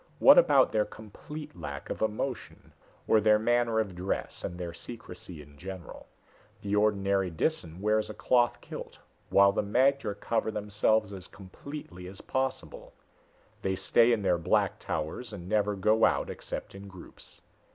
What 0.17 0.39
about 0.39 0.71
their 0.71 0.83
complete 0.83 1.55
lack 1.55 1.91
of 1.91 2.01
emotion? 2.01 2.73
Or 3.07 3.21
their 3.21 3.37
manner 3.37 3.79
of 3.79 3.93
dress 3.93 4.43
and 4.43 4.57
their 4.57 4.73
secrecy 4.73 5.43
in 5.43 5.59
general? 5.59 6.07
The 6.63 6.75
ordinary 6.75 7.29
Disan 7.29 7.81
wears 7.81 8.09
a 8.09 8.15
cloth 8.15 8.61
kilt, 8.61 8.97
while 9.29 9.51
the 9.51 9.61
magter 9.61 10.19
cover 10.19 10.49
themselves 10.49 11.13
as 11.13 11.27
completely 11.27 12.07
as 12.07 12.19
possible. 12.19 12.93
They 13.61 13.75
stay 13.75 14.11
in 14.11 14.23
their 14.23 14.39
black 14.39 14.79
towers 14.79 15.31
and 15.33 15.47
never 15.47 15.75
go 15.75 16.03
out 16.03 16.31
except 16.31 16.73
in 16.73 16.87
groups. 16.87 17.41